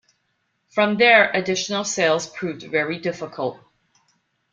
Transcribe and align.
From 0.71 0.97
there 0.97 1.29
additional 1.31 1.83
sales 1.83 2.25
proved 2.27 2.63
very 2.63 2.97
difficult. 2.97 3.59